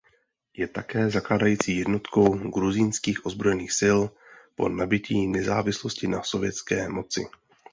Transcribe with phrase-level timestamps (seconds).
[0.57, 3.99] Je také zakládající jednotkou gruzínských ozbrojených sil
[4.55, 7.27] po nabytí nezávislosti na sovětské moci.